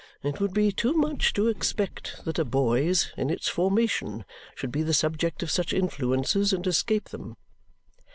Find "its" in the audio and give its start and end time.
3.29-3.47